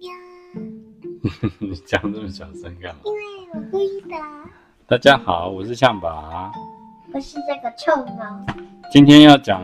[0.00, 0.12] 呀。
[1.58, 3.00] 你讲这么小声干嘛？
[3.04, 3.20] 因为
[3.54, 4.16] 我故意的。
[4.86, 6.50] 大家好，我是象拔。
[7.12, 8.44] 我是这个臭猫。
[8.90, 9.62] 今天要讲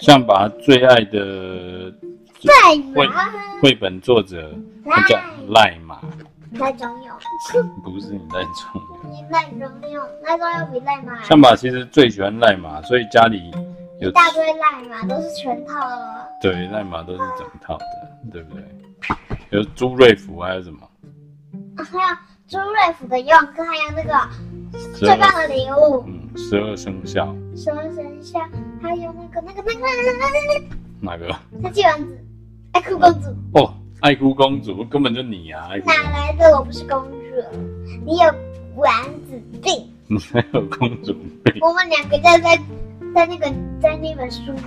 [0.00, 1.92] 象拔最爱的
[2.94, 3.08] 绘
[3.62, 4.52] 绘本作者，
[4.84, 5.18] 他叫
[5.48, 6.00] 赖马。
[6.52, 7.16] 赖中勇。
[7.84, 9.12] 不是你在中勇。
[9.12, 11.22] 你赖中勇，赖中勇比赖马。
[11.22, 13.50] 象拔其实最喜欢赖马，所以家里。
[14.00, 17.84] 有一大堆赖马都是全套的，对，赖马都是整套的，
[18.30, 18.62] 对不对？
[19.50, 20.88] 有朱瑞福，还有什么？
[21.76, 22.16] 还有
[22.46, 24.28] 朱瑞福的用歌，还有那个
[24.94, 28.40] 最棒的礼物，嗯，十二生肖，十二生肖，
[28.82, 31.34] 还有那个那个那个那个哪个？
[31.62, 32.18] 三七丸子，
[32.72, 33.28] 爱哭公主。
[33.54, 35.68] 哦，爱哭公主根本就你啊！
[35.86, 36.50] 哪来的？
[36.58, 37.16] 我不是公主，
[38.04, 38.30] 你有
[38.76, 38.92] 丸
[39.26, 41.58] 子病， 你还有公主病。
[41.62, 42.60] 我们两个在在。
[43.14, 43.46] 在那个
[43.80, 44.64] 在那本书里面，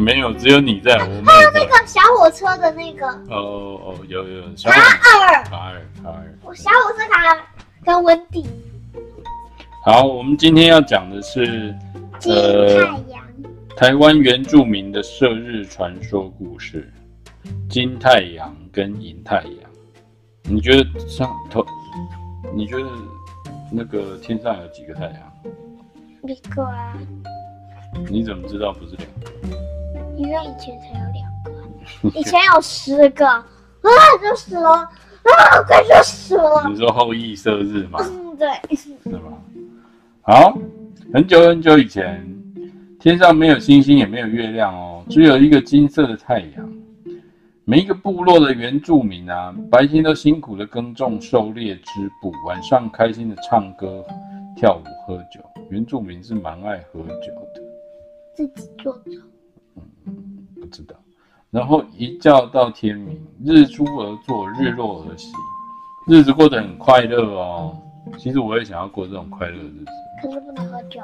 [0.00, 0.94] 没有，只有你在。
[0.96, 3.06] 我没还有那个小火车的那个。
[3.28, 4.42] 哦哦，有有。
[4.64, 5.44] 卡尔。
[5.44, 6.34] 卡尔卡尔。
[6.42, 7.42] 我小火车卡尔
[7.84, 8.46] 跟温蒂。
[9.84, 11.74] 好，我们今天要讲的是
[12.18, 12.80] 金太
[13.10, 13.28] 阳。
[13.76, 16.90] 台湾原住民的射日传说故事，
[17.68, 19.70] 金太阳跟银太阳。
[20.44, 21.64] 你觉得上头？
[22.54, 22.88] 你觉得
[23.70, 25.32] 那个天上有几个太阳？
[26.24, 26.96] 一个啊。
[28.08, 29.59] 你怎么知道不是两个？
[30.20, 31.50] 因为以前才有两个，
[32.18, 33.46] 以前有十个啊，
[34.22, 34.86] 就死了啊，
[35.66, 36.68] 快就死了。
[36.68, 37.98] 你说后羿射日吗？
[38.02, 38.76] 嗯，对。
[38.76, 39.32] 是吗？
[40.20, 40.58] 好，
[41.14, 42.22] 很久很久以前，
[43.00, 46.70] 天上没有星星，也没有月亮哦，只有一个金色的太阳。
[47.64, 51.82] 每一个部落的原住民啊，白天都辛苦的耕种、狩猎、织
[52.20, 54.04] 布，晚上开心的唱歌、
[54.54, 55.40] 跳舞、喝酒。
[55.70, 57.62] 原住民是蛮爱喝酒的。
[58.34, 59.29] 自己做的，嗯，不
[60.70, 60.94] 知道。
[61.50, 65.32] 然后一觉到天明，日出而作，日落而息，
[66.06, 67.76] 日子过得很快乐哦。
[68.18, 69.86] 其实我也想要过这种快乐的日子。
[70.22, 71.00] 可是不能喝酒。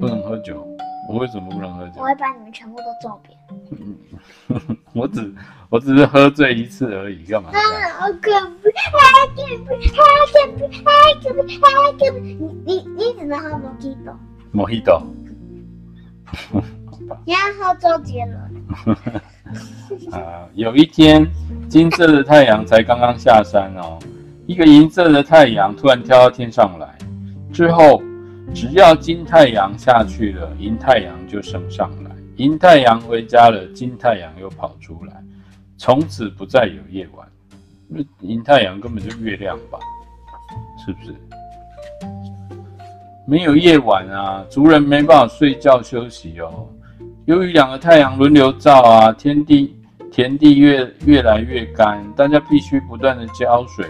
[0.00, 0.66] 不能喝酒？
[1.10, 2.00] 我为什么不能喝酒？
[2.00, 3.38] 我会把你们全部都揍扁。
[4.94, 5.34] 我只
[5.68, 7.50] 我只是喝醉一次而已，干嘛？
[7.50, 7.60] 啊，
[7.98, 8.48] 好可怕，好
[9.36, 10.16] 可怕，好
[10.56, 12.18] 可怕，好可怕，好可不。
[12.18, 12.34] 你
[12.64, 14.16] 你你只能喝莫吉托。
[14.52, 15.02] 莫吉托。
[17.24, 18.54] 然后周杰伦。
[20.12, 21.26] 啊，有一天，
[21.68, 23.98] 金色的太阳才刚刚下山哦，
[24.46, 26.98] 一个银色的太阳突然跳到天上来。
[27.52, 28.02] 之后，
[28.52, 35.22] 只要金太阳下去了，银太阳就升上来；银太阳回家了，金太阳又跑出来。
[35.76, 37.26] 从此不再有夜晚，
[37.86, 39.78] 那银太阳根本就月亮吧？
[40.84, 41.14] 是不是？
[43.26, 46.68] 没有夜晚啊，族人没办法睡觉休息哦。
[47.26, 49.74] 由于两个太阳轮流照啊，天地
[50.12, 53.86] 田地越越来越干，大家必须不断的浇水，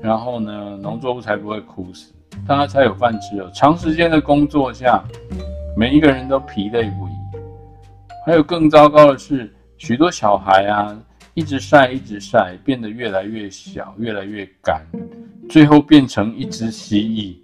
[0.00, 2.14] 然后呢，农作物才不会枯死，
[2.48, 3.50] 大家才有饭吃哦。
[3.54, 5.04] 长时间的工作下，
[5.76, 7.10] 每一个人都疲累不已。
[8.24, 10.98] 还有更糟糕的是，许多小孩啊，
[11.34, 14.80] 一直晒一直晒，变得越来越小，越来越干，
[15.50, 17.36] 最后变成一只蜥蜴。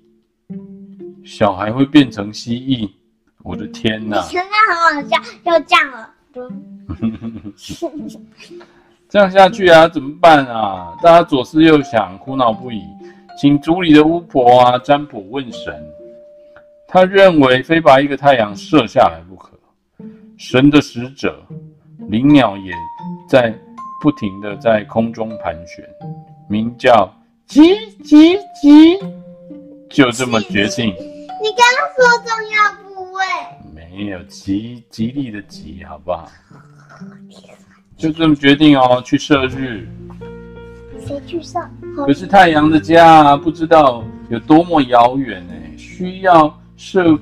[1.22, 2.90] 小孩会变成蜥蜴，
[3.42, 4.20] 我的天哪！
[4.22, 6.10] 你真的很好笑，又这样了。
[9.08, 10.94] 这样下去啊，怎么办啊？
[11.02, 12.82] 大家左思右想，苦恼不已，
[13.38, 15.74] 请族里的巫婆啊占卜问神。
[16.88, 19.50] 他认为非把一个太阳射下来不可。
[20.38, 21.44] 神的使者
[22.08, 22.72] 灵鸟也
[23.28, 23.54] 在
[24.00, 25.84] 不停的在空中盘旋，
[26.48, 27.12] 名叫
[27.46, 28.98] 吉吉吉，
[29.88, 30.88] 就这么决定。
[30.88, 32.56] 你刚刚说重要
[33.94, 36.30] 没有吉吉利的吉，好不好？
[37.96, 39.86] 就这么决定哦，去射日。
[40.98, 41.60] 谁去射？
[42.06, 45.52] 可是太阳的家啊，不知道有多么遥远呢？
[45.76, 47.18] 需要射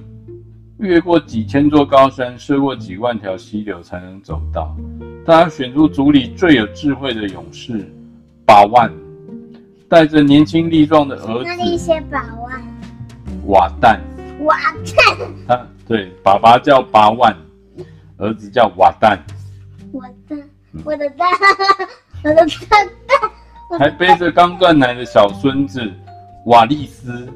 [0.79, 4.75] 越过几千座高山，射过几万条溪流才能走到。
[5.27, 7.93] 大家选出族里最有智慧的勇士
[8.47, 8.93] 把万，
[9.89, 11.45] 带着年轻力壮的儿子。
[11.45, 12.63] 那里写把万？
[13.47, 13.99] 瓦旦。
[14.45, 17.37] 瓦旦，他对爸爸叫八万，
[18.17, 19.21] 儿子叫瓦蛋。
[19.95, 20.39] 瓦蛋，
[20.85, 21.29] 我的蛋，
[22.23, 25.93] 我的蛋蛋，还背着刚断奶的小孙子
[26.47, 27.29] 瓦利斯，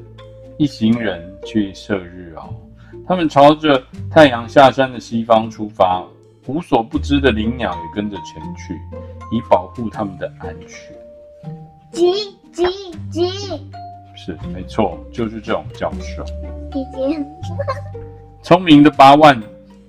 [0.57, 2.55] 一行人去射日哦。
[3.05, 6.01] 他们朝着太阳下山的西方出发，
[6.45, 8.73] 无所不知的灵鸟也跟着前去，
[9.33, 10.95] 以保护他们的安全。
[11.91, 12.13] 急
[12.53, 12.65] 急
[13.11, 13.29] 急！
[14.15, 16.23] 是，没错，就是这种教授。
[16.71, 17.25] 姐姐，
[18.45, 19.41] 聪明的八万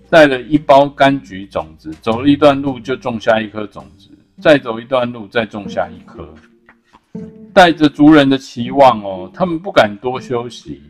[0.09, 4.09] 带了一包柑橘种子，走了一段路就种下一颗种子。
[4.41, 6.27] 再走一段路，再种下一颗。
[7.53, 10.83] 带着族人的期望哦，他们不敢多休息，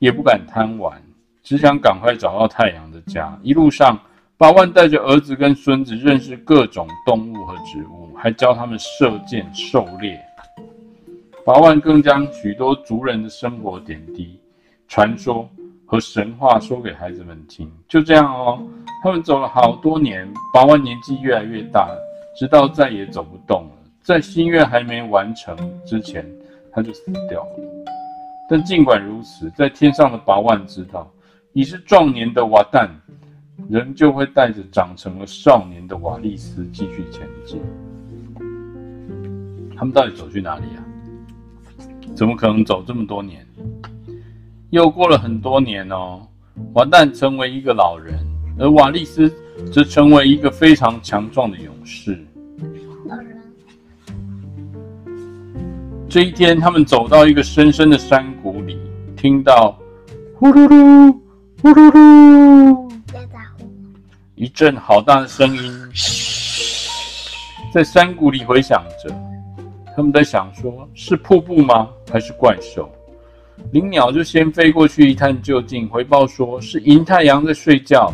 [0.00, 1.00] 也不敢贪玩，
[1.44, 3.38] 只想赶快找到太阳的家。
[3.44, 3.96] 一路上，
[4.36, 10.20] 八万带着儿子跟孙子认识各种动物和植物，还教他们射箭、狩猎。
[11.46, 14.36] 八万更将许多族人的生活点滴、
[14.88, 15.48] 传说
[15.90, 17.72] 和神话说给孩子们听。
[17.88, 18.62] 就这样哦，
[19.02, 21.88] 他们走了好多年，八万年纪越来越大，
[22.38, 23.70] 直到再也走不动了。
[24.02, 25.56] 在心愿还没完成
[25.86, 26.22] 之前，
[26.70, 27.50] 他就死掉了。
[28.50, 31.10] 但尽管如此，在天上的八万知道，
[31.54, 32.86] 已是壮年的瓦旦，
[33.70, 37.62] 仍旧会带着长成了少年的瓦利斯继续前进。
[39.74, 40.84] 他们到底走去哪里啊？
[42.14, 43.46] 怎么可能走这么多年？
[44.70, 46.20] 又过了很多年哦，
[46.74, 48.18] 瓦旦成为一个老人，
[48.58, 49.32] 而瓦利斯
[49.72, 52.22] 则成为一个非常强壮的勇士。
[56.06, 58.78] 这一天，他们走到一个深深的山谷里，
[59.16, 59.78] 听到
[60.34, 61.18] 呼噜噜、
[61.62, 62.92] 呼噜噜，
[64.34, 65.88] 一阵好大的声音，
[67.72, 69.14] 在山谷里回响着。
[69.96, 71.88] 他们在想，说是瀑布吗？
[72.12, 72.90] 还是怪兽？
[73.72, 78.12] 灵鸟就先飞过去一探究竟，回报说是银太阳在睡觉。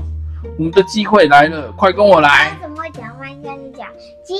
[0.59, 2.57] 我们的机会来了，快跟我来！
[2.61, 3.29] 怎么讲话？
[3.31, 3.89] 应该是讲
[4.25, 4.35] 鸡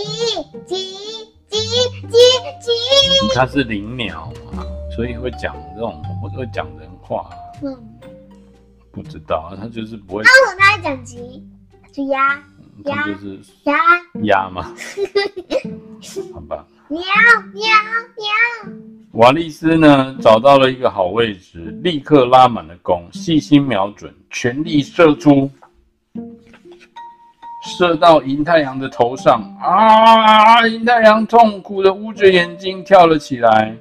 [0.67, 1.35] 鸡。
[1.55, 2.17] 叽叽
[2.61, 4.67] 叽，它是灵鸟嘛，
[4.97, 6.03] 所以会讲这种
[6.37, 7.31] 会讲人话。
[7.63, 7.73] 嗯，
[8.91, 10.25] 不知道啊，它就是不会。
[10.25, 11.47] 他他在讲鸡，
[11.95, 12.43] 是鸭，
[12.87, 13.79] 鸭就是鸭
[14.25, 14.65] 鸭嘛。
[16.35, 16.67] 好吧。
[16.89, 17.01] 喵
[17.53, 17.63] 喵
[18.17, 18.75] 喵。
[19.15, 25.49] 瓦利斯呢，找到了一个好位置，立刻拉满了弓，细心瞄准，全力射出。
[27.79, 30.67] 射到银太阳的头上啊！
[30.67, 33.75] 银太阳痛苦的捂着眼睛跳了起来，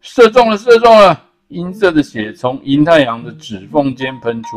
[0.00, 1.18] 射中了，射中了！
[1.48, 4.50] 银色的血从银太阳的指缝间喷出，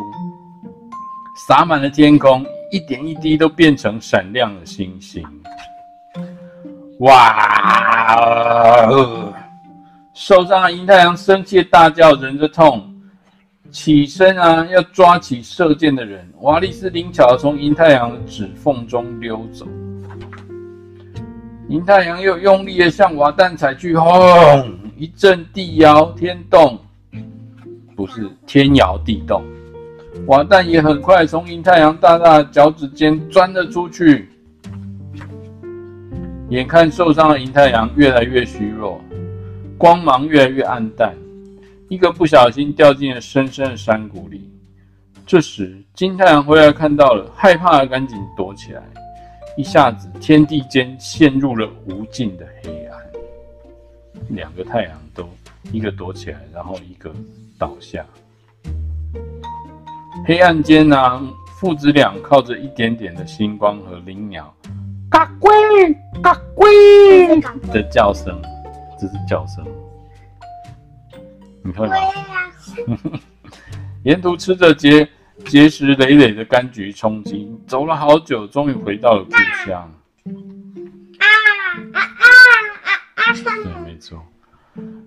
[1.48, 5.26] 洒满了天空，一点一滴都变成闪亮的星星。
[7.00, 7.26] 哇！
[10.14, 12.90] 受伤的银太阳生气大叫，忍着痛。
[13.72, 14.64] 起身啊！
[14.68, 16.32] 要抓起射箭的人。
[16.42, 19.66] 瓦利斯灵巧地从银太阳的指缝中溜走。
[21.70, 24.10] 银太阳又用力地向瓦蛋踩去，轰！
[24.96, 26.78] 一阵地摇天动，
[27.96, 29.44] 不是天摇地动。
[30.28, 34.30] 瓦蛋也很快从银太阳大大的脚趾间钻了出去。
[36.50, 39.02] 眼看受伤的银太阳越来越虚弱，
[39.78, 41.14] 光芒越来越暗淡。
[41.90, 44.50] 一个不小心掉进了深深的山谷里。
[45.26, 48.84] 这时，金太阳回来看到了，害怕的赶紧躲起来。
[49.56, 53.00] 一下子，天地间陷入了无尽的黑暗。
[54.30, 55.30] 两个太阳都，
[55.72, 57.14] 一个躲起来，然后一个
[57.58, 58.04] 倒下。
[60.26, 61.22] 黑暗间呢、啊，
[61.60, 64.54] 父子俩靠着一点点的星光和灵鸟
[65.10, 65.52] “嘎龟
[66.22, 66.66] 嘎龟”
[67.72, 68.42] 的叫声，
[69.04, 69.66] 这是叫声。
[71.62, 71.96] 你看吗？
[74.06, 75.06] 沿途吃着结
[75.46, 79.32] 结实累累的柑橘充饥，走了好久，终于回到了故
[79.66, 79.92] 乡。
[81.20, 81.26] 啊
[81.94, 82.00] 啊啊
[82.80, 83.34] 啊啊！
[83.44, 84.24] 对，没错。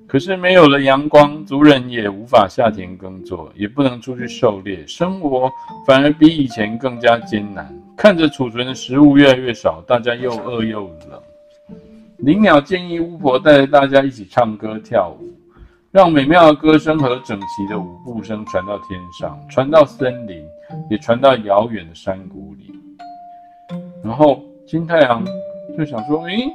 [0.07, 5.51] 可是没有了阳光，族人也无法下田耕作，也不能出去狩猎，生活
[5.87, 7.75] 反而比以前更加艰难。
[7.97, 11.23] 看着储存的食物越来越少，大家又饿又冷。
[12.19, 15.33] 灵鸟建议巫婆带着大家一起唱歌跳舞。
[15.93, 20.45] 让美妙的歌声和整齐的舞步声传到天上，传到森林，
[20.91, 22.71] 也传到遥远的山谷里。
[24.05, 25.25] 然后金太阳
[25.79, 26.51] 就想说：“诶，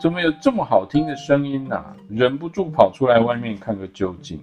[0.00, 4.40] 怎么有这么好听的声音呢？”忍不住跑出来外面看个究竟，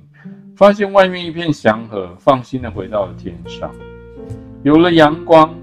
[0.58, 3.72] 发现外面一片祥和，放心的回到了天上。
[4.64, 5.56] 有了阳光，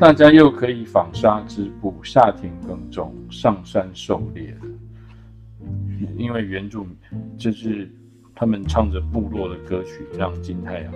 [0.00, 4.56] 大家又可以纺纱织布、下田耕种、上山狩猎。
[6.16, 6.96] 因为原住民
[7.38, 7.88] 就是。
[8.32, 10.90] 他们唱着部落的歌曲，让金太阳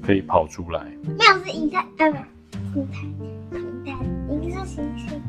[0.00, 0.86] 可以跑出来。
[1.18, 2.24] 没有是银太，呃，
[2.72, 2.88] 不，银
[3.50, 5.20] 太，银太，银是星星。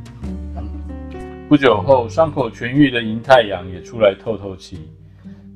[1.49, 4.91] 不久后，伤口痊愈的银太阳也出来透透气，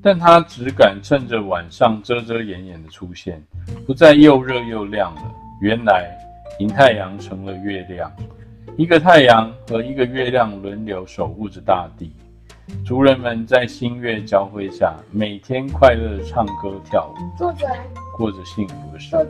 [0.01, 3.39] 但他只敢趁着晚上遮遮掩掩的出现，
[3.85, 5.31] 不再又热又亮了。
[5.61, 6.17] 原来，
[6.59, 8.11] 银太阳成了月亮，
[8.77, 12.13] 一个太阳和一个月亮轮流守护着大地。
[12.85, 17.67] 族人们在新月交汇下，每天快乐的唱歌跳舞，坐着，
[18.17, 19.25] 过着幸福的生活。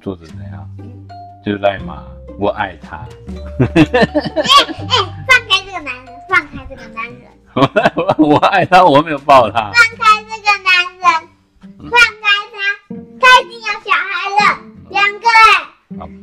[0.00, 0.68] 坐着，怎样？
[1.44, 2.04] 就是赖妈。
[2.38, 2.98] 我爱他。
[2.98, 4.06] 哎哎，
[5.26, 7.22] 放开这个男人，放开这个男人。
[7.96, 9.72] 我 我爱他，我没有抱他。
[9.72, 10.15] 放开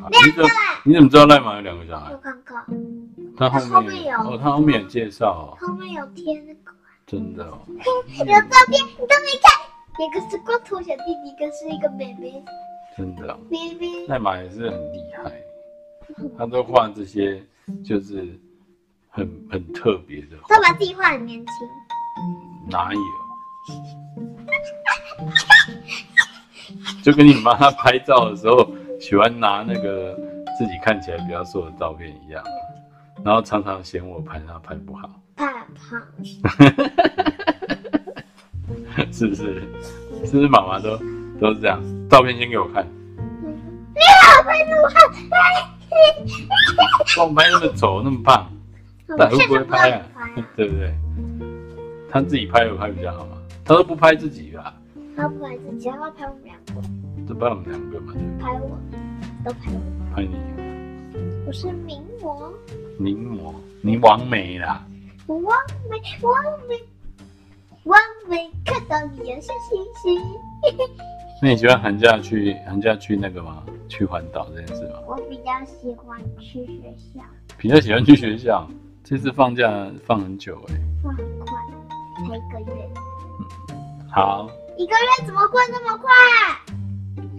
[0.05, 0.49] 哎，两个哎。
[0.83, 2.11] 你怎么知道赖马有两个小孩？
[2.11, 2.65] 我看看，
[3.37, 5.57] 他后面有哦，他后面有介绍哦。
[5.59, 6.71] 后面有贴那个。
[7.05, 7.59] 真的哦。
[7.71, 8.33] 有照
[8.69, 9.51] 片，你都没看。
[9.99, 12.43] 一个是光头小弟弟，一个是一个妹妹。
[12.97, 13.37] 真的。
[13.49, 13.87] 妹妹。
[14.07, 15.31] 赖马也是很厉害，
[16.37, 17.43] 他都画这些，
[17.85, 18.37] 就是
[19.09, 20.37] 很很特别的。
[20.47, 21.53] 他把自己画很年轻。
[22.69, 22.99] 哪有？
[27.03, 28.69] 就跟你妈拍照的时候，
[29.03, 30.15] 喜欢拿那个
[30.57, 32.41] 自己看起来比较瘦的照片一样，
[33.21, 35.09] 然后常常嫌我拍他拍不好。
[35.35, 36.01] 太胖。
[39.11, 39.61] 是不是？
[40.25, 40.97] 是不是妈妈都
[41.37, 41.81] 都是这样？
[42.09, 42.87] 照片先给我看。
[43.93, 44.95] 你好 拍那么胖，
[47.27, 48.49] 我拍那么丑那么胖，
[49.17, 50.01] 但会不会拍啊？
[50.55, 50.95] 对不对？
[52.09, 53.35] 他自己拍有拍比较好吗？
[53.65, 54.73] 他都不拍自己吧？
[55.17, 56.75] 他不拍自己，他拍我们两个。
[57.27, 58.13] 就拍我们两个嘛？
[58.39, 58.77] 拍我，
[59.45, 60.15] 都拍我。
[60.15, 60.35] 拍你。
[61.47, 62.53] 我是名模。
[62.99, 64.85] 名模，你王美啦。
[65.27, 65.39] 王
[65.89, 66.35] 美，王
[66.67, 66.75] 美。
[67.85, 67.99] 完
[68.29, 70.21] 美看到你有小星星。
[71.41, 73.63] 那你喜欢寒假去寒假去那个吗？
[73.89, 74.99] 去环岛这件事吗？
[75.07, 77.21] 我比较喜欢去学校。
[77.57, 78.67] 比较喜欢去学校。
[79.03, 79.69] 这次放假
[80.05, 80.81] 放很久哎、欸。
[81.03, 81.53] 放很快，
[82.27, 82.89] 才一个月。
[83.39, 84.49] 嗯，好。
[84.77, 86.09] 一个月怎么过那么快？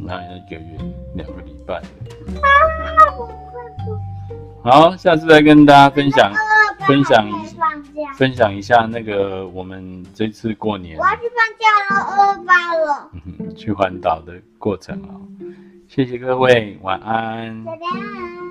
[0.05, 0.79] 那一个月
[1.15, 1.75] 两个礼拜。
[1.77, 1.83] 啊，
[3.19, 3.33] 我快
[3.85, 4.69] 不。
[4.69, 6.33] 好，下次再跟大家分享。
[6.87, 7.27] 分享
[8.19, 13.11] 分享一下那个我们这次过年，我要去放假了，二二八了，
[13.57, 15.17] 去环岛的过程啊，
[15.89, 17.65] 谢谢各位，晚安。
[17.65, 18.44] 拜拜。